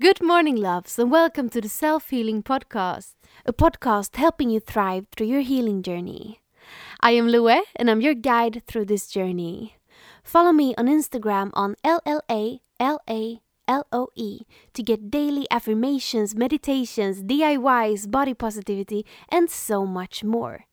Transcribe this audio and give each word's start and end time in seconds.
Good 0.00 0.20
morning, 0.20 0.56
loves, 0.56 0.98
and 0.98 1.08
welcome 1.08 1.48
to 1.50 1.60
the 1.60 1.68
Self 1.68 2.10
Healing 2.10 2.42
Podcast, 2.42 3.14
a 3.46 3.52
podcast 3.52 4.16
helping 4.16 4.50
you 4.50 4.58
thrive 4.58 5.06
through 5.12 5.28
your 5.28 5.42
healing 5.42 5.84
journey. 5.84 6.40
I 6.98 7.12
am 7.12 7.28
Lue, 7.28 7.62
and 7.76 7.88
I'm 7.88 8.00
your 8.00 8.14
guide 8.14 8.64
through 8.66 8.86
this 8.86 9.06
journey. 9.06 9.76
Follow 10.24 10.50
me 10.50 10.74
on 10.76 10.88
Instagram 10.88 11.52
on 11.54 11.76
LLALALOE 11.84 12.58
to 13.68 14.82
get 14.82 15.12
daily 15.12 15.46
affirmations, 15.52 16.34
meditations, 16.34 17.22
DIYs, 17.22 18.10
body 18.10 18.34
positivity, 18.34 19.06
and 19.28 19.48
so 19.48 19.86
much 19.86 20.24
more. 20.24 20.64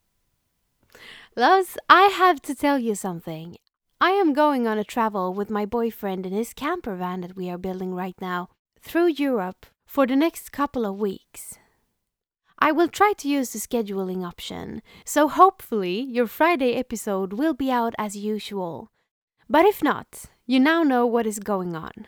Loves, 1.35 1.77
I 1.88 2.05
have 2.07 2.41
to 2.41 2.55
tell 2.55 2.79
you 2.79 2.95
something. 2.95 3.57
I 4.01 4.13
am 4.13 4.33
going 4.33 4.65
on 4.65 4.79
a 4.79 4.83
travel 4.83 5.31
with 5.31 5.51
my 5.51 5.67
boyfriend 5.67 6.25
in 6.25 6.33
his 6.33 6.55
camper 6.55 6.95
van 6.95 7.21
that 7.21 7.35
we 7.35 7.51
are 7.51 7.59
building 7.59 7.93
right 7.93 8.19
now 8.19 8.49
through 8.82 9.07
Europe 9.07 9.65
for 9.86 10.07
the 10.07 10.15
next 10.15 10.51
couple 10.51 10.86
of 10.86 11.00
weeks. 11.00 11.57
I 12.60 12.71
will 12.71 12.88
try 12.88 13.14
to 13.18 13.28
use 13.28 13.54
the 13.54 13.60
scheduling 13.60 14.25
option, 14.25 14.82
so 15.04 15.28
hopefully 15.28 16.00
your 16.01 16.28
Friday 16.28 16.75
episode 16.75 17.33
will 17.33 17.54
be 17.54 17.71
out 17.71 17.96
as 17.97 18.15
usual. 18.15 18.91
But 19.50 19.65
if 19.65 19.82
not, 19.82 20.25
you 20.46 20.60
now 20.60 20.83
know 20.83 21.05
what 21.05 21.25
is 21.25 21.39
going 21.39 21.75
on. 21.75 22.07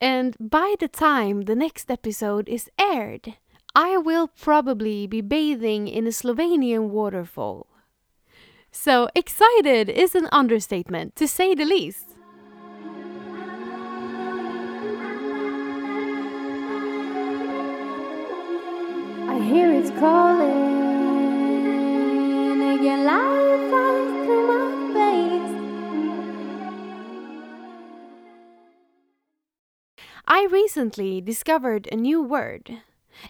And 0.00 0.36
by 0.38 0.74
the 0.78 0.88
time 0.88 1.42
the 1.42 1.54
next 1.54 1.90
episode 1.90 2.48
is 2.48 2.70
aired, 2.78 3.36
I 3.74 3.96
will 3.96 4.28
probably 4.28 5.06
be 5.06 5.20
bathing 5.20 5.88
in 5.88 6.06
a 6.06 6.10
Slovenian 6.10 6.88
waterfall. 6.90 7.68
So 8.70 9.08
excited 9.14 9.88
is 9.88 10.14
an 10.14 10.28
understatement, 10.32 11.16
to 11.16 11.26
say 11.26 11.54
the 11.54 11.64
least. 11.64 12.11
I 20.02 20.04
recently 30.50 31.20
discovered 31.20 31.88
a 31.92 31.96
new 31.96 32.20
word. 32.20 32.78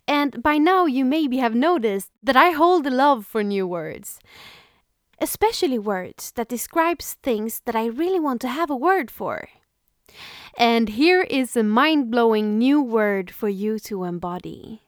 And 0.09 0.43
by 0.43 0.57
now 0.57 0.87
you 0.87 1.05
maybe 1.05 1.37
have 1.39 1.55
noticed 1.55 2.11
that 2.23 2.37
I 2.37 2.53
hold 2.53 2.87
a 2.87 2.91
love 2.91 3.27
for 3.27 3.43
new 3.43 3.67
words. 3.67 4.19
Especially 5.19 5.79
words 5.79 6.33
that 6.37 6.49
describes 6.49 7.19
things 7.23 7.61
that 7.67 7.77
I 7.77 7.85
really 7.85 8.21
want 8.21 8.41
to 8.41 8.49
have 8.49 8.71
a 8.71 8.77
word 8.77 9.11
for. 9.11 9.51
And 10.57 10.89
here 10.89 11.21
is 11.21 11.55
a 11.55 11.63
mind-blowing 11.63 12.57
new 12.57 12.81
word 12.81 13.31
for 13.31 13.51
you 13.51 13.79
to 13.81 14.05
embody. 14.05 14.81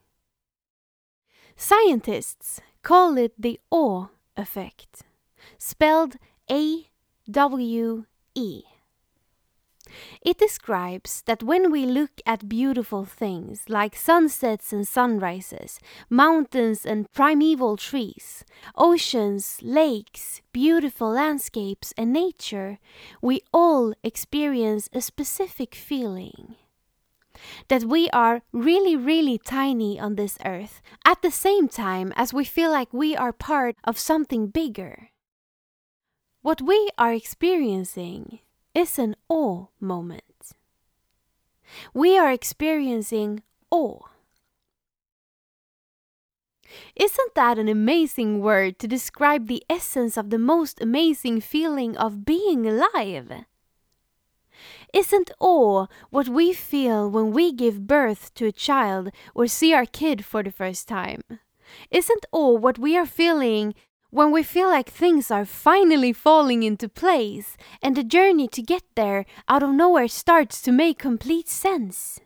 Scientists 1.57 2.61
call 2.83 3.17
it 3.17 3.33
the 3.39 3.59
awe 3.71 4.09
effect, 4.37 5.03
spelled 5.59 6.17
A 6.51 6.89
W 7.31 8.05
E. 8.35 8.63
It 10.23 10.39
describes 10.39 11.23
that 11.27 11.43
when 11.43 11.71
we 11.71 11.87
look 11.87 12.21
at 12.27 12.49
beautiful 12.49 13.05
things 13.05 13.69
like 13.69 13.95
sunsets 13.95 14.73
and 14.73 14.89
sunrises, 14.89 15.79
mountains 16.11 16.85
and 16.85 17.11
primeval 17.13 17.77
trees, 17.77 18.45
oceans, 18.77 19.59
lakes, 19.63 20.43
beautiful 20.53 21.11
landscapes, 21.11 21.93
and 21.97 22.13
nature, 22.13 22.79
we 23.23 23.43
all 23.53 23.95
experience 24.03 24.89
a 24.93 25.01
specific 25.01 25.75
feeling. 25.75 26.57
That 27.69 27.85
we 27.85 28.09
are 28.11 28.43
really, 28.53 28.97
really 28.97 29.39
tiny 29.39 29.99
on 29.99 30.17
this 30.17 30.39
earth 30.45 30.81
at 31.05 31.23
the 31.23 31.31
same 31.31 31.69
time 31.69 32.13
as 32.17 32.33
we 32.33 32.45
feel 32.45 32.71
like 32.71 32.93
we 32.93 33.17
are 33.17 33.33
part 33.33 33.77
of 33.85 33.99
something 33.99 34.49
bigger. 34.49 35.11
What 36.43 36.61
we 36.61 36.91
are 36.99 37.13
experiencing 37.13 38.41
is 38.75 38.99
an 38.99 39.17
awe 39.29 39.67
moment. 39.81 40.53
We 41.95 42.19
are 42.19 42.31
experiencing 42.31 43.43
awe. 43.71 44.01
Isn't 46.97 47.35
that 47.35 47.59
an 47.59 47.69
amazing 47.69 48.41
word 48.41 48.79
to 48.81 48.89
describe 48.89 49.47
the 49.47 49.63
essence 49.71 50.17
of 50.17 50.31
the 50.31 50.39
most 50.39 50.81
amazing 50.81 51.41
feeling 51.41 51.97
of 51.97 52.25
being 52.25 52.67
alive? 52.67 53.45
Isn't 54.95 55.33
awe 55.41 55.89
what 56.11 56.29
we 56.29 56.53
feel 56.53 57.11
when 57.11 57.33
we 57.33 57.51
give 57.51 57.85
birth 57.85 58.33
to 58.35 58.47
a 58.47 58.53
child 58.53 59.11
or 59.35 59.49
see 59.49 59.75
our 59.75 59.87
kid 59.87 60.25
for 60.25 60.45
the 60.45 60.53
first 60.53 60.87
time? 60.87 61.21
Isn't 61.91 62.25
awe 62.31 62.57
what 62.57 62.79
we 62.79 62.97
are 62.97 63.05
feeling 63.05 63.75
when 64.11 64.31
we 64.31 64.45
feel 64.45 64.69
like 64.69 64.89
things 64.89 65.33
are 65.33 65.45
finally 65.45 66.13
falling 66.13 66.63
into 66.63 66.89
place 66.89 67.57
and 67.83 67.97
the 67.97 68.05
journey 68.05 68.47
to 68.47 68.63
get 68.63 68.85
there 68.95 69.27
out 69.49 69.65
of 69.65 69.71
nowhere 69.71 70.07
starts 70.07 70.63
to 70.63 70.71
make 70.71 71.01
complete 71.01 71.49
sense? 71.49 72.21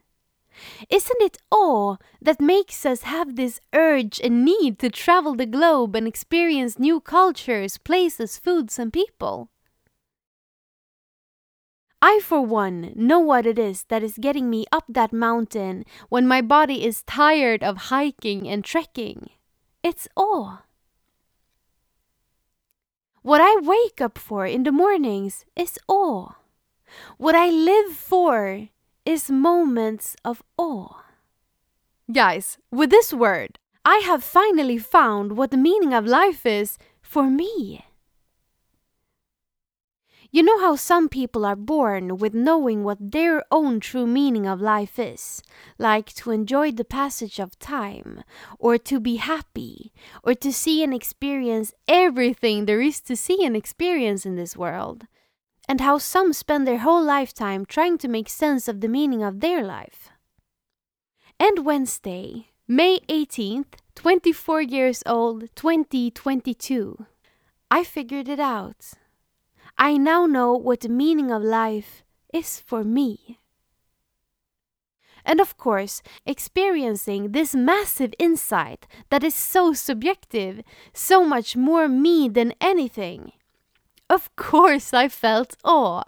Isn't 0.91 1.23
it 1.23 1.39
awe 1.51 1.97
that 2.21 2.39
makes 2.39 2.85
us 2.85 3.01
have 3.05 3.37
this 3.37 3.63
urge 3.73 4.21
and 4.21 4.45
need 4.45 4.79
to 4.81 4.91
travel 4.91 5.35
the 5.35 5.47
globe 5.47 5.97
and 5.97 6.07
experience 6.07 6.79
new 6.79 7.01
cultures, 7.01 7.79
places, 7.79 8.37
foods, 8.37 8.79
and 8.79 8.93
people? 8.93 9.49
I, 12.01 12.21
for 12.23 12.41
one, 12.41 12.93
know 12.95 13.19
what 13.19 13.47
it 13.47 13.59
is 13.59 13.85
that 13.89 14.03
is 14.03 14.19
getting 14.19 14.49
me 14.49 14.67
up 14.71 14.85
that 14.89 15.13
mountain 15.13 15.85
when 16.09 16.29
my 16.29 16.41
body 16.41 16.85
is 16.85 17.03
tired 17.03 17.65
of 17.65 17.91
hiking 17.91 18.49
and 18.49 18.65
trekking. 18.65 19.31
It's 19.83 20.07
awe. 20.15 20.63
What 23.23 23.41
I 23.41 23.57
wake 23.61 24.01
up 24.01 24.17
for 24.17 24.47
in 24.47 24.63
the 24.63 24.73
mornings 24.73 25.45
is 25.57 25.79
awe. 25.89 26.35
What 27.17 27.35
I 27.35 27.51
live 27.51 27.93
for 27.93 28.69
is 29.05 29.31
moments 29.31 30.15
of 30.25 30.43
awe. 30.57 31.03
Guys, 32.11 32.59
with 32.71 32.91
this 32.91 33.13
word, 33.13 33.59
I 33.85 33.99
have 33.99 34.23
finally 34.23 34.79
found 34.79 35.37
what 35.37 35.51
the 35.51 35.57
meaning 35.57 35.93
of 35.93 36.07
life 36.07 36.47
is 36.47 36.79
for 37.03 37.29
me. 37.29 37.85
You 40.31 40.43
know 40.43 40.61
how 40.61 40.77
some 40.77 41.09
people 41.09 41.47
are 41.47 41.57
born 41.57 42.19
with 42.19 42.35
knowing 42.35 42.85
what 42.85 42.99
their 43.01 43.43
own 43.51 43.81
true 43.81 44.07
meaning 44.07 44.47
of 44.47 44.61
life 44.61 44.99
is, 44.99 45.43
like 45.79 46.13
to 46.17 46.33
enjoy 46.33 46.71
the 46.71 46.85
passage 46.85 47.39
of 47.39 47.59
time, 47.59 48.23
or 48.59 48.77
to 48.77 49.01
be 49.01 49.17
happy, 49.17 49.91
or 50.23 50.35
to 50.35 50.53
see 50.53 50.83
and 50.85 50.93
experience 50.93 51.73
everything 51.89 52.67
there 52.67 52.83
is 52.83 53.01
to 53.03 53.17
see 53.17 53.43
and 53.43 53.57
experience 53.57 54.27
in 54.27 54.37
this 54.37 54.55
world, 54.55 55.07
and 55.67 55.81
how 55.81 55.97
some 55.97 56.35
spend 56.35 56.67
their 56.67 56.79
whole 56.79 57.03
lifetime 57.03 57.65
trying 57.65 57.97
to 57.97 58.07
make 58.07 58.29
sense 58.29 58.69
of 58.69 58.83
the 58.83 58.89
meaning 58.89 59.23
of 59.23 59.41
their 59.41 59.65
life. 59.65 60.11
And 61.41 61.65
Wednesday, 61.65 62.49
May 62.67 62.99
18th, 63.09 63.79
24 63.95 64.61
years 64.61 65.03
old, 65.07 65.49
2022, 65.57 67.07
I 67.71 67.83
figured 67.83 68.29
it 68.29 68.41
out. 68.41 68.93
I 69.79 69.97
now 69.97 70.27
know 70.27 70.55
what 70.55 70.81
the 70.81 70.89
meaning 70.89 71.31
of 71.31 71.43
life 71.43 72.03
is 72.35 72.59
for 72.59 72.83
me. 72.83 73.39
And 75.25 75.41
of 75.41 75.57
course, 75.57 76.03
experiencing 76.27 77.33
this 77.33 77.55
massive 77.55 78.15
insight 78.19 78.87
that 79.11 79.23
is 79.23 79.35
so 79.35 79.73
subjective, 79.75 80.63
so 80.93 81.25
much 81.25 81.55
more 81.55 81.87
me 81.87 82.29
than 82.29 82.55
anything. 82.61 83.33
Of 84.11 84.35
course, 84.37 84.95
I 84.95 85.09
felt 85.09 85.55
awe 85.65 86.05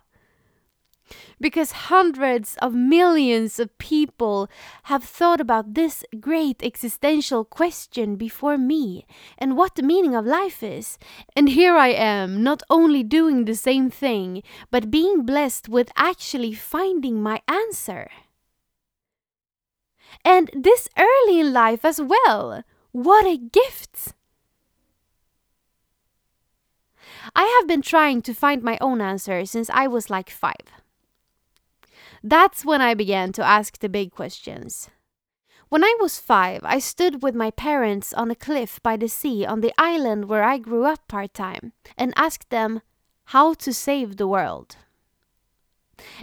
because 1.41 1.89
hundreds 1.91 2.57
of 2.63 2.75
millions 2.75 3.59
of 3.59 3.77
people 3.79 4.49
have 4.85 5.05
thought 5.05 5.41
about 5.41 5.75
this 5.75 6.05
great 6.21 6.63
existential 6.63 7.45
question 7.45 8.17
before 8.17 8.59
me 8.59 9.07
and 9.39 9.57
what 9.57 9.75
the 9.75 9.83
meaning 9.83 10.15
of 10.15 10.27
life 10.27 10.63
is. 10.63 10.99
And 11.35 11.49
here 11.49 11.77
I 11.77 11.89
am, 11.89 12.43
not 12.43 12.63
only 12.71 13.03
doing 13.03 13.45
the 13.45 13.55
same 13.55 13.91
thing, 13.91 14.43
but 14.71 14.91
being 14.91 15.25
blessed 15.25 15.69
with 15.69 15.91
actually 15.97 16.53
finding 16.55 17.23
my 17.23 17.43
answer. 17.49 18.11
And 20.25 20.51
this 20.53 20.89
early 20.99 21.41
in 21.41 21.53
life 21.53 21.85
as 21.85 22.01
well. 22.01 22.65
What 22.93 23.27
a 23.27 23.37
gift! 23.37 24.15
I 27.35 27.45
have 27.59 27.69
been 27.69 27.83
trying 27.83 28.23
to 28.23 28.35
find 28.35 28.63
my 28.63 28.79
own 28.81 29.01
answer 29.01 29.45
since 29.45 29.71
I 29.71 29.87
was 29.87 30.11
like 30.11 30.31
five. 30.31 30.80
That's 32.23 32.65
when 32.65 32.81
I 32.83 32.95
began 32.95 33.33
to 33.33 33.45
ask 33.45 33.79
the 33.79 33.89
big 33.89 34.13
questions. 34.13 34.91
When 35.71 35.85
I 35.85 35.97
was 36.01 36.19
five, 36.19 36.61
I 36.65 36.81
stood 36.81 37.23
with 37.23 37.35
my 37.35 37.51
parents 37.51 38.13
on 38.13 38.31
a 38.31 38.35
cliff 38.35 38.81
by 38.83 38.97
the 38.97 39.09
sea 39.09 39.47
on 39.47 39.61
the 39.61 39.73
island 39.79 40.29
where 40.29 40.43
I 40.43 40.59
grew 40.59 40.85
up 40.85 41.07
part 41.07 41.33
time 41.33 41.73
and 41.97 42.13
asked 42.17 42.51
them 42.51 42.83
how 43.27 43.55
to 43.55 43.73
save 43.73 44.17
the 44.17 44.27
world. 44.27 44.77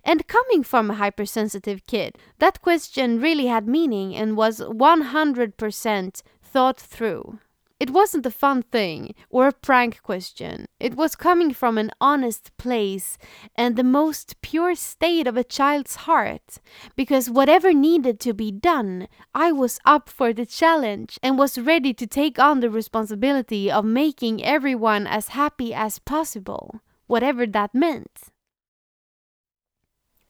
And 0.04 0.28
coming 0.28 0.64
from 0.64 0.92
a 0.92 0.96
hypersensitive 0.96 1.86
kid, 1.88 2.18
that 2.40 2.62
question 2.62 3.22
really 3.22 3.46
had 3.46 3.68
meaning 3.68 4.16
and 4.16 4.36
was 4.36 4.60
100% 4.60 6.22
thought 6.44 6.80
through. 6.80 7.40
It 7.80 7.92
wasn't 7.92 8.26
a 8.26 8.32
fun 8.32 8.64
thing 8.64 9.14
or 9.30 9.48
a 9.48 9.54
prank 9.54 10.02
question. 10.02 10.66
It 10.80 10.96
was 10.96 11.16
coming 11.16 11.54
from 11.54 11.78
an 11.78 11.92
honest 12.02 12.56
place 12.58 13.20
and 13.56 13.76
the 13.76 13.84
most 13.84 14.42
pure 14.42 14.74
state 14.74 15.28
of 15.28 15.38
a 15.38 15.44
child's 15.44 16.08
heart. 16.08 16.58
Because 16.96 17.30
whatever 17.30 17.74
needed 17.74 18.20
to 18.22 18.34
be 18.34 18.52
done, 18.52 19.08
I 19.36 19.52
was 19.52 19.80
up 19.86 20.10
for 20.10 20.34
the 20.34 20.46
challenge 20.46 21.20
and 21.22 21.38
was 21.38 21.60
ready 21.60 21.94
to 21.94 22.08
take 22.08 22.40
on 22.40 22.62
the 22.62 22.72
responsibility 22.72 23.70
of 23.70 23.86
making 23.86 24.44
everyone 24.44 25.06
as 25.06 25.30
happy 25.30 25.72
as 25.72 26.00
possible, 26.00 26.82
whatever 27.06 27.46
that 27.46 27.76
meant. 27.76 28.32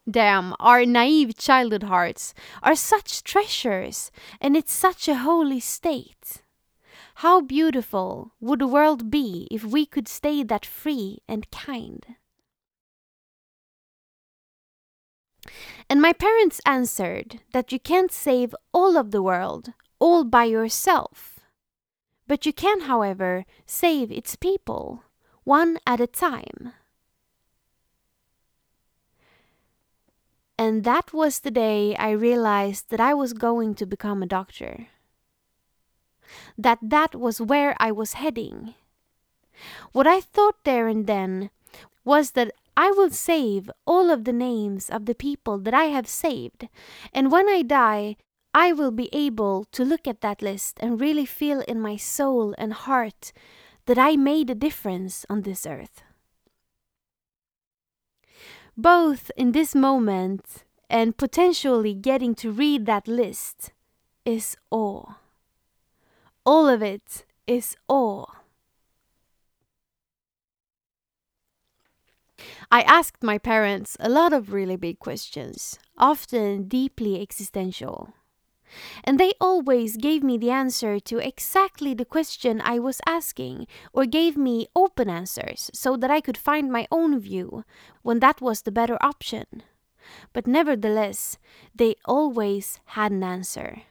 Damn, 0.10 0.54
our 0.60 0.86
naive 0.86 1.38
childhood 1.38 1.84
hearts 1.84 2.34
are 2.62 2.76
such 2.76 3.24
treasures, 3.24 4.12
and 4.42 4.58
it's 4.58 4.74
such 4.74 5.08
a 5.08 5.16
holy 5.16 5.62
state. 5.62 6.44
How 7.22 7.42
beautiful 7.42 8.34
would 8.40 8.60
the 8.60 8.68
world 8.68 9.10
be 9.10 9.48
if 9.50 9.64
we 9.64 9.88
could 9.88 10.08
stay 10.08 10.44
that 10.44 10.64
free 10.64 11.18
and 11.28 11.50
kind? 11.50 12.06
And 15.90 16.00
my 16.00 16.14
parents 16.14 16.62
answered 16.64 17.40
that 17.54 17.72
you 17.72 17.80
can't 17.80 18.12
save 18.12 18.54
all 18.72 18.98
of 18.98 19.10
the 19.10 19.24
world 19.24 19.74
all 19.98 20.26
by 20.26 20.44
yourself. 20.44 21.40
But 22.28 22.46
you 22.46 22.54
can, 22.54 22.82
however, 22.82 23.46
save 23.66 24.12
its 24.12 24.36
people, 24.36 25.02
one 25.44 25.80
at 25.88 26.00
a 26.00 26.06
time. 26.06 26.74
And 30.56 30.84
that 30.84 31.14
was 31.14 31.40
the 31.40 31.50
day 31.50 31.96
I 31.96 32.12
realized 32.12 32.92
that 32.92 33.00
I 33.00 33.16
was 33.16 33.34
going 33.34 33.74
to 33.74 33.88
become 33.88 34.22
a 34.22 34.28
doctor. 34.28 34.90
That 36.58 36.80
that 36.82 37.16
was 37.16 37.42
where 37.42 37.76
I 37.80 37.92
was 37.92 38.14
heading. 38.14 38.76
What 39.92 40.08
I 40.08 40.22
thought 40.22 40.64
there 40.64 40.88
and 40.88 41.08
then 41.08 41.50
was 42.06 42.32
that 42.32 42.52
I 42.76 42.92
will 42.92 43.10
save 43.10 43.72
all 43.86 44.12
of 44.12 44.24
the 44.24 44.34
names 44.34 44.90
of 44.90 45.06
the 45.06 45.16
people 45.16 45.58
that 45.60 45.74
I 45.74 45.86
have 45.86 46.08
saved, 46.08 46.70
and 47.12 47.32
when 47.32 47.50
I 47.50 47.64
die, 47.64 48.18
I 48.54 48.72
will 48.72 48.92
be 48.92 49.10
able 49.12 49.66
to 49.72 49.84
look 49.84 50.08
at 50.08 50.22
that 50.22 50.42
list 50.42 50.78
and 50.80 51.02
really 51.02 51.26
feel 51.26 51.62
in 51.62 51.82
my 51.82 51.98
soul 51.98 52.54
and 52.58 52.74
heart 52.74 53.34
that 53.86 53.98
I 53.98 54.16
made 54.16 54.50
a 54.50 54.56
difference 54.56 55.26
on 55.30 55.42
this 55.42 55.66
earth 55.66 56.04
both 58.78 59.32
in 59.36 59.52
this 59.54 59.74
moment 59.74 60.64
and 60.90 61.18
potentially 61.18 61.96
getting 61.96 62.36
to 62.36 62.52
read 62.52 62.86
that 62.86 63.08
list 63.08 63.74
is 64.24 64.56
awe. 64.70 65.16
All 66.48 66.70
of 66.70 66.82
it 66.82 67.26
is 67.46 67.76
awe. 67.90 68.24
I 72.72 72.84
asked 72.84 73.22
my 73.22 73.38
parents 73.38 73.98
a 74.00 74.08
lot 74.08 74.32
of 74.32 74.54
really 74.54 74.78
big 74.78 74.98
questions, 75.00 75.78
often 75.98 76.70
deeply 76.70 77.22
existential. 77.22 78.14
And 79.04 79.20
they 79.20 79.34
always 79.42 79.98
gave 79.98 80.24
me 80.24 80.38
the 80.38 80.52
answer 80.52 81.02
to 81.02 81.18
exactly 81.18 81.94
the 81.94 82.06
question 82.06 82.62
I 82.64 82.80
was 82.80 83.02
asking, 83.06 83.68
or 83.92 84.06
gave 84.06 84.38
me 84.38 84.68
open 84.74 85.10
answers 85.10 85.70
so 85.74 85.98
that 85.98 86.12
I 86.12 86.22
could 86.22 86.38
find 86.38 86.72
my 86.72 86.88
own 86.90 87.20
view 87.20 87.66
when 88.04 88.20
that 88.22 88.40
was 88.40 88.62
the 88.62 88.72
better 88.72 88.98
option. 89.02 89.64
But 90.32 90.48
nevertheless, 90.48 91.38
they 91.76 91.96
always 92.06 92.80
had 92.96 93.12
an 93.12 93.24
answer. 93.24 93.82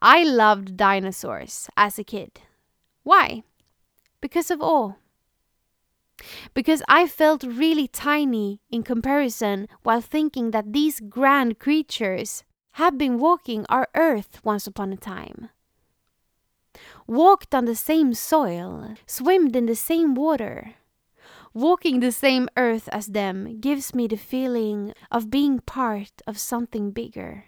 I 0.00 0.24
loved 0.24 0.76
dinosaurs 0.76 1.68
as 1.76 1.98
a 1.98 2.04
kid. 2.04 2.40
Why? 3.02 3.42
Because 4.20 4.50
of 4.50 4.60
awe 4.60 4.94
because 6.54 6.82
I 6.88 7.06
felt 7.06 7.42
really 7.42 7.88
tiny 7.88 8.60
in 8.70 8.82
comparison 8.82 9.68
while 9.82 10.00
thinking 10.00 10.50
that 10.50 10.72
these 10.72 11.00
grand 11.00 11.58
creatures 11.58 12.44
have 12.72 12.96
been 12.96 13.18
walking 13.18 13.66
our 13.68 13.88
earth 13.94 14.40
once 14.44 14.66
upon 14.66 14.92
a 14.92 14.96
time. 14.96 15.50
Walked 17.06 17.54
on 17.54 17.66
the 17.66 17.74
same 17.74 18.14
soil, 18.14 18.94
swimmed 19.06 19.54
in 19.56 19.66
the 19.66 19.76
same 19.76 20.14
water. 20.14 20.74
Walking 21.52 22.00
the 22.00 22.12
same 22.12 22.48
earth 22.56 22.88
as 22.92 23.08
them 23.08 23.60
gives 23.60 23.94
me 23.94 24.06
the 24.06 24.16
feeling 24.16 24.94
of 25.10 25.30
being 25.30 25.58
part 25.60 26.22
of 26.26 26.38
something 26.38 26.92
bigger. 26.92 27.44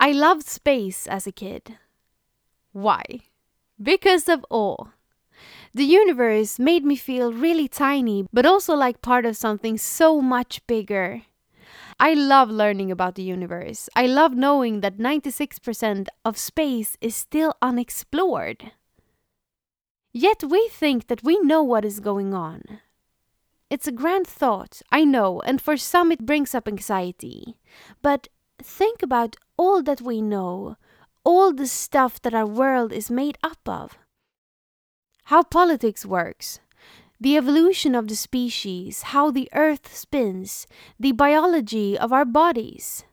I 0.00 0.10
loved 0.10 0.48
space 0.48 1.06
as 1.06 1.28
a 1.28 1.32
kid. 1.32 1.76
Why? 2.72 3.04
because 3.82 4.28
of 4.28 4.44
awe. 4.50 4.86
The 5.72 5.84
universe 5.84 6.58
made 6.58 6.84
me 6.84 6.96
feel 6.96 7.32
really 7.32 7.68
tiny, 7.68 8.26
but 8.32 8.44
also 8.44 8.74
like 8.74 9.02
part 9.02 9.24
of 9.24 9.36
something 9.36 9.78
so 9.78 10.20
much 10.20 10.66
bigger. 10.66 11.22
I 11.98 12.14
love 12.14 12.50
learning 12.50 12.90
about 12.90 13.14
the 13.14 13.22
universe. 13.22 13.88
I 13.94 14.06
love 14.06 14.34
knowing 14.34 14.80
that 14.80 14.98
96% 14.98 16.08
of 16.24 16.36
space 16.36 16.96
is 17.00 17.14
still 17.14 17.54
unexplored. 17.62 18.72
Yet 20.12 20.42
we 20.42 20.68
think 20.68 21.06
that 21.06 21.22
we 21.22 21.38
know 21.40 21.62
what 21.62 21.84
is 21.84 22.00
going 22.00 22.34
on. 22.34 22.80
It's 23.68 23.86
a 23.86 23.92
grand 23.92 24.26
thought, 24.26 24.82
I 24.90 25.04
know, 25.04 25.40
and 25.42 25.60
for 25.60 25.76
some 25.76 26.10
it 26.10 26.26
brings 26.26 26.54
up 26.54 26.66
anxiety. 26.66 27.56
But 28.02 28.28
think 28.64 29.02
about 29.02 29.36
all 29.56 29.82
that 29.82 30.00
we 30.00 30.20
know, 30.20 30.76
all 31.24 31.52
the 31.52 31.66
stuff 31.66 32.20
that 32.22 32.34
our 32.34 32.46
world 32.46 32.92
is 32.92 33.10
made 33.10 33.38
up 33.42 33.60
of. 33.66 33.98
How 35.24 35.42
politics 35.42 36.04
works, 36.06 36.60
the 37.20 37.36
evolution 37.36 37.94
of 37.94 38.08
the 38.08 38.16
species, 38.16 39.02
how 39.02 39.30
the 39.30 39.48
earth 39.52 39.94
spins, 39.94 40.66
the 40.98 41.12
biology 41.12 41.98
of 41.98 42.12
our 42.12 42.24
bodies, 42.24 43.04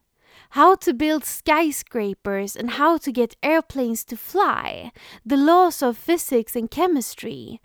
how 0.52 0.76
to 0.76 0.94
build 0.94 1.26
skyscrapers 1.26 2.56
and 2.56 2.72
how 2.72 2.98
to 2.98 3.12
get 3.12 3.36
airplanes 3.44 4.06
to 4.06 4.16
fly, 4.16 4.92
the 5.26 5.38
laws 5.38 5.82
of 5.82 5.98
physics 5.98 6.56
and 6.56 6.72
chemistry, 6.72 7.60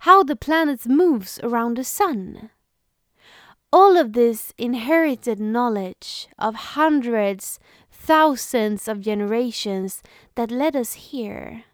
how 0.00 0.22
the 0.22 0.36
planets 0.36 0.86
moves 0.86 1.40
around 1.42 1.76
the 1.76 1.84
sun. 1.84 2.50
All 3.72 3.96
of 3.96 4.14
this 4.14 4.52
inherited 4.58 5.38
knowledge 5.38 6.28
of 6.38 6.74
hundreds, 6.74 7.60
thousands 7.90 8.88
of 8.88 9.00
generations 9.00 10.02
that 10.34 10.50
led 10.50 10.74
us 10.74 10.94
here. 10.94 11.64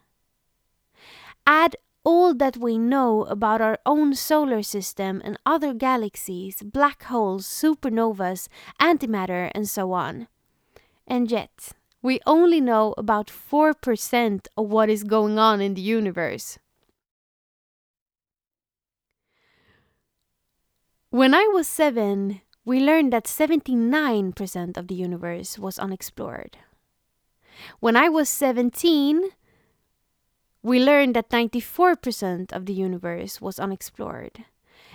Add 1.47 1.75
all 2.03 2.33
that 2.35 2.55
we 2.55 2.77
know 2.77 3.23
about 3.23 3.61
our 3.61 3.79
own 3.85 4.13
solar 4.13 4.61
system 4.61 5.21
and 5.25 5.39
other 5.45 5.73
galaxies, 5.73 6.61
black 6.61 7.03
holes, 7.03 7.47
supernovas, 7.47 8.47
antimatter, 8.79 9.51
and 9.55 9.67
so 9.67 9.91
on. 9.91 10.27
And 11.07 11.31
yet, 11.31 11.73
we 12.01 12.19
only 12.25 12.61
know 12.61 12.93
about 12.97 13.27
4% 13.27 14.47
of 14.55 14.69
what 14.69 14.89
is 14.89 15.03
going 15.03 15.39
on 15.39 15.61
in 15.61 15.73
the 15.73 15.81
universe. 15.81 16.59
When 21.17 21.33
I 21.33 21.47
was 21.51 21.67
seven, 21.67 22.41
we 22.63 22.79
learned 22.79 23.11
that 23.11 23.23
79% 23.23 24.77
of 24.77 24.87
the 24.87 24.93
universe 24.93 25.57
was 25.57 25.79
unexplored. 25.79 26.57
When 27.79 27.95
I 27.95 28.07
was 28.07 28.29
17, 28.29 29.31
we 30.61 30.79
learned 30.79 31.15
that 31.15 31.31
94% 31.31 32.53
of 32.53 32.67
the 32.67 32.73
universe 32.73 33.41
was 33.41 33.57
unexplored. 33.57 34.45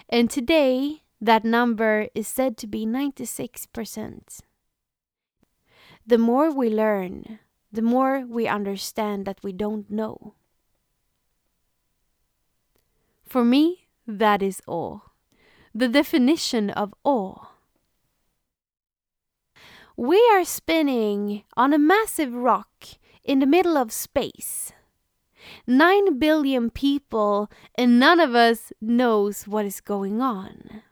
And 0.09 0.31
today, 0.31 1.03
that 1.21 1.45
number 1.45 2.07
is 2.15 2.29
said 2.29 2.57
to 2.59 2.69
be 2.69 2.87
96%. 2.87 4.43
The 6.07 6.19
more 6.19 6.55
we 6.55 6.71
learn, 6.71 7.41
the 7.73 7.83
more 7.83 8.25
we 8.29 8.47
understand 8.47 9.27
that 9.27 9.43
we 9.43 9.53
don't 9.53 9.91
know. 9.91 10.35
For 13.27 13.45
me, 13.45 13.89
that 14.07 14.41
is 14.41 14.63
awe. 14.69 15.01
The 15.75 15.89
definition 15.89 16.71
of 16.71 16.95
awe 17.05 17.53
we 19.97 20.27
are 20.33 20.45
spinning 20.45 21.45
on 21.57 21.73
a 21.73 21.79
massive 21.79 22.35
rock 22.35 22.87
in 23.23 23.41
the 23.41 23.47
middle 23.47 23.77
of 23.77 23.93
space. 23.93 24.73
Nine 25.67 26.19
billion 26.19 26.71
people, 26.71 27.51
and 27.75 27.99
none 28.01 28.21
of 28.21 28.35
us 28.35 28.73
knows 28.81 29.47
what 29.47 29.67
is 29.67 29.81
going 29.81 30.21
on. 30.21 30.83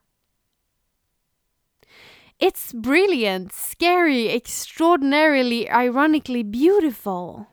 It's 2.39 2.73
brilliant, 2.73 3.53
scary, 3.53 4.29
extraordinarily, 4.29 5.71
ironically 5.71 6.43
beautiful. 6.43 7.49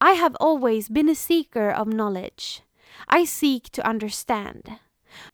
I 0.00 0.12
have 0.12 0.36
always 0.40 0.88
been 0.88 1.08
a 1.08 1.14
seeker 1.14 1.70
of 1.70 1.88
knowledge. 1.88 2.62
I 3.08 3.24
seek 3.24 3.70
to 3.70 3.86
understand. 3.86 4.78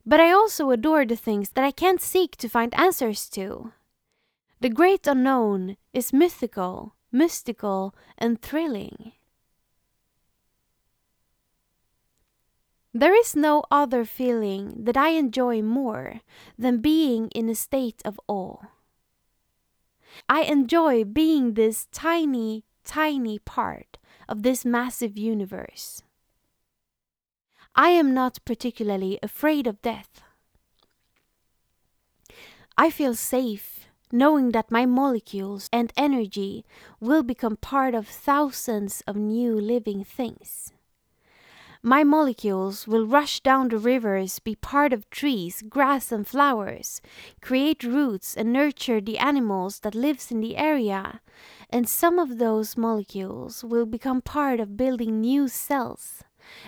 But 0.07 0.21
I 0.21 0.33
also 0.33 0.71
adore 0.71 1.05
the 1.07 1.17
things 1.17 1.51
that 1.51 1.65
I 1.65 1.71
can't 1.71 2.01
seek 2.01 2.37
to 2.37 2.49
find 2.49 2.75
answers 2.75 3.29
to. 3.31 3.73
The 4.61 4.69
great 4.69 5.07
unknown 5.07 5.77
is 5.93 6.13
mythical, 6.13 6.95
mystical, 7.13 7.95
and 8.17 8.41
thrilling. 8.41 9.13
There 12.97 13.15
is 13.15 13.35
no 13.35 13.65
other 13.73 14.05
feeling 14.05 14.85
that 14.85 14.97
I 14.97 15.09
enjoy 15.09 15.63
more 15.63 16.21
than 16.57 16.79
being 16.79 17.29
in 17.35 17.49
a 17.49 17.55
state 17.55 18.01
of 18.05 18.21
awe. 18.29 18.67
I 20.29 20.43
enjoy 20.43 21.03
being 21.03 21.55
this 21.55 21.89
tiny, 21.91 22.65
tiny 22.85 23.41
part 23.41 23.99
of 24.29 24.45
this 24.45 24.65
massive 24.65 25.19
universe. 25.19 26.03
I 27.77 27.89
am 27.91 28.15
not 28.15 28.39
particularly 28.45 29.19
afraid 29.23 29.67
of 29.67 29.83
death. 29.83 30.23
I 32.77 32.91
feel 32.91 33.15
safe 33.15 33.87
knowing 34.13 34.53
that 34.53 34.71
my 34.71 34.87
molecules 34.87 35.69
and 35.73 35.93
energy 35.97 36.65
will 37.01 37.25
become 37.25 37.57
part 37.57 37.95
of 37.95 38.07
thousands 38.07 39.03
of 39.09 39.17
new 39.17 39.61
living 39.61 40.05
things. 40.05 40.73
My 41.83 42.05
molecules 42.05 42.87
will 42.87 43.07
rush 43.07 43.41
down 43.41 43.69
the 43.69 43.77
rivers, 43.77 44.39
be 44.39 44.55
part 44.55 44.93
of 44.93 45.11
trees, 45.11 45.63
grass 45.69 46.13
and 46.13 46.27
flowers, 46.27 47.03
create 47.43 47.83
roots 47.83 48.37
and 48.37 48.53
nurture 48.53 49.01
the 49.01 49.19
animals 49.19 49.81
that 49.81 49.95
lives 49.95 50.31
in 50.31 50.41
the 50.41 50.57
area. 50.57 51.21
And 51.69 51.89
some 51.89 52.19
of 52.19 52.39
those 52.39 52.77
molecules 52.77 53.65
will 53.65 53.85
become 53.85 54.23
part 54.23 54.61
of 54.61 54.77
building 54.77 55.21
new 55.21 55.49
cells. 55.49 56.23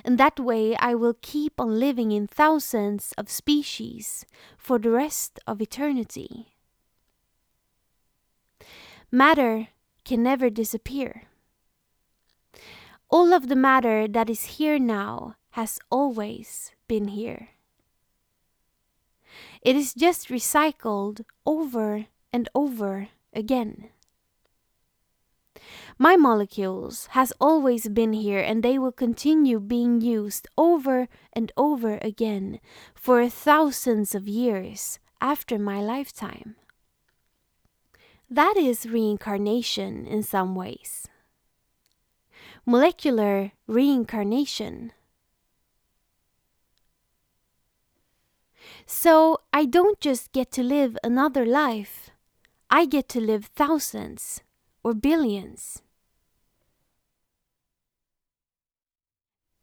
And 0.05 0.19
that 0.19 0.41
way 0.41 0.77
I 0.77 0.95
will 0.95 1.17
keep 1.21 1.61
on 1.61 1.79
living 1.79 2.13
in 2.13 2.27
thousands 2.27 3.13
of 3.19 3.31
species 3.31 4.25
for 4.57 4.79
the 4.79 4.91
rest 4.91 5.41
of 5.47 5.61
eternity. 5.61 6.55
Matter 9.11 9.69
can 10.05 10.23
never 10.23 10.51
disappear. 10.51 11.25
All 13.09 13.33
of 13.33 13.49
the 13.49 13.57
matter 13.57 14.09
that 14.09 14.29
is 14.29 14.59
here 14.59 14.79
now 14.79 15.37
has 15.51 15.79
always 15.91 16.73
been 16.89 17.09
here. 17.09 17.51
It 19.63 19.77
is 19.77 19.95
just 19.95 20.29
recycled 20.29 21.25
over 21.45 22.07
and 22.33 22.49
over 22.55 23.09
again. 23.33 23.91
My 25.99 26.17
molecules 26.17 27.07
has 27.13 27.33
always 27.41 27.89
been 27.89 28.13
here 28.13 28.41
and 28.41 28.63
they 28.63 28.79
will 28.79 28.93
continue 28.93 29.59
being 29.59 30.01
used 30.01 30.47
over 30.59 31.09
and 31.33 31.51
over 31.57 31.99
again 32.03 32.61
for 32.95 33.29
thousands 33.29 34.15
of 34.15 34.29
years 34.29 34.99
after 35.21 35.59
my 35.59 35.81
lifetime. 35.81 36.57
That 38.29 38.57
is 38.57 38.85
reincarnation 38.87 40.07
in 40.07 40.23
some 40.23 40.55
ways 40.55 41.09
molecular 42.67 43.53
reincarnation. 43.69 44.93
So 48.85 49.39
I 49.53 49.65
don't 49.65 50.01
just 50.01 50.33
get 50.33 50.51
to 50.53 50.63
live 50.63 50.99
another 51.03 51.47
life, 51.47 52.11
I 52.69 52.85
get 52.87 53.09
to 53.11 53.21
live 53.21 53.47
thousands 53.47 54.43
or 54.83 54.95
billions. 54.95 55.83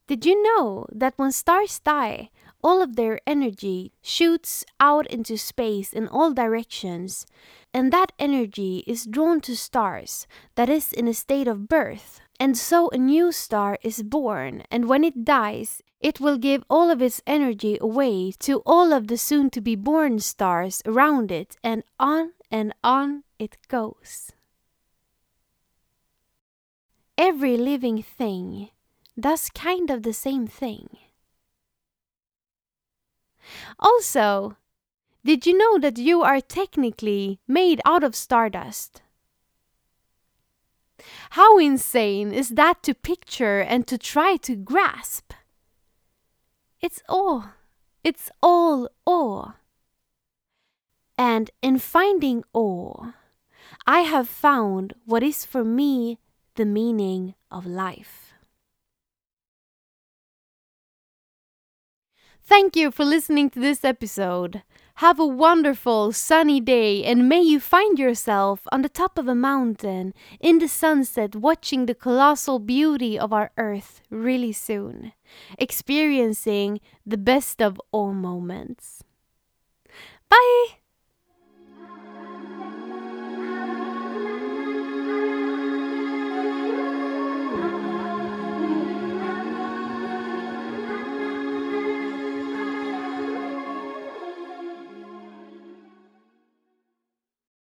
Did 0.08 0.26
you 0.26 0.42
know 0.44 0.86
that 0.92 1.14
when 1.18 1.32
stars 1.32 1.80
die, 1.80 2.30
all 2.64 2.82
of 2.82 2.96
their 2.96 3.20
energy 3.26 3.94
shoots 4.02 4.66
out 4.80 5.08
into 5.08 5.38
space 5.38 5.94
in 5.94 6.08
all 6.08 6.34
directions, 6.34 7.26
and 7.74 7.92
that 7.92 8.12
energy 8.20 8.84
is 8.88 9.06
drawn 9.06 9.42
to 9.42 9.56
stars 9.56 10.28
that 10.56 10.70
is 10.70 10.94
in 10.94 11.08
a 11.08 11.14
state 11.14 11.48
of 11.48 11.68
birth 11.68 12.22
and 12.40 12.58
so 12.58 12.90
a 12.90 12.98
new 12.98 13.32
star 13.32 13.78
is 13.84 14.04
born, 14.04 14.64
and 14.70 14.90
when 14.90 15.04
it 15.04 15.24
dies, 15.24 15.82
it 16.02 16.20
will 16.20 16.38
give 16.38 16.64
all 16.70 16.90
of 16.90 17.02
its 17.02 17.22
energy 17.26 17.78
away 17.80 18.34
to 18.40 18.62
all 18.66 18.92
of 18.92 19.08
the 19.08 19.18
soon 19.18 19.50
to 19.52 19.62
be 19.62 19.76
born 19.76 20.20
stars 20.20 20.82
around 20.86 21.32
it, 21.32 21.56
and 21.64 21.84
on 22.00 22.34
and 22.52 22.74
on 22.84 23.24
it 23.40 23.58
goes. 23.70 24.32
Every 27.18 27.56
living 27.56 28.04
thing 28.04 28.70
does 29.20 29.50
kind 29.50 29.90
of 29.90 30.04
the 30.04 30.14
same 30.14 30.48
thing. 30.48 30.98
Also, 33.80 34.58
did 35.26 35.46
you 35.46 35.58
know 35.58 35.78
that 35.80 35.98
you 35.98 36.22
are 36.22 36.42
technically 36.42 37.40
made 37.48 37.82
out 37.86 38.04
of 38.04 38.16
stardust? 38.16 39.02
How 41.32 41.58
insane 41.58 42.32
is 42.32 42.50
that 42.50 42.84
to 42.84 42.94
picture 42.94 43.60
and 43.60 43.88
to 43.88 43.98
try 43.98 44.38
to 44.38 44.56
grasp? 44.56 45.34
It's 46.82 47.02
awe. 47.08 47.54
It's 48.04 48.30
all 48.42 48.90
awe. 49.06 49.54
And 51.18 51.52
in 51.62 51.80
finding 51.80 52.44
awe, 52.54 53.14
I 53.86 54.02
have 54.02 54.28
found 54.28 54.94
what 55.06 55.24
is 55.24 55.46
for 55.46 55.64
me 55.64 56.20
the 56.56 56.66
meaning 56.66 57.36
of 57.52 57.66
life. 57.66 58.23
Thank 62.46 62.76
you 62.76 62.92
for 62.92 63.06
listening 63.06 63.50
to 63.52 63.60
this 63.60 63.86
episode. 63.86 64.64
Have 64.96 65.18
a 65.20 65.26
wonderful 65.26 66.12
sunny 66.12 66.60
day 66.60 67.04
and 67.04 67.28
may 67.28 67.42
you 67.42 67.60
find 67.60 67.98
yourself 67.98 68.68
on 68.72 68.82
the 68.82 68.90
top 68.90 69.18
of 69.18 69.28
a 69.28 69.34
mountain 69.34 70.14
in 70.40 70.60
the 70.60 70.68
sunset 70.68 71.36
watching 71.36 71.86
the 71.86 71.96
colossal 71.96 72.60
beauty 72.60 73.18
of 73.18 73.32
our 73.32 73.52
earth 73.58 74.02
really 74.10 74.52
soon, 74.52 75.14
experiencing 75.58 76.80
the 77.06 77.18
best 77.18 77.62
of 77.62 77.82
all 77.92 78.14
moments. 78.14 79.04
Bye! 80.30 80.83